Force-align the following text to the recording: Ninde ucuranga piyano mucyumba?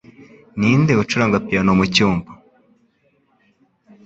Ninde 0.59 0.93
ucuranga 1.03 1.37
piyano 1.45 1.71
mucyumba? 1.79 2.31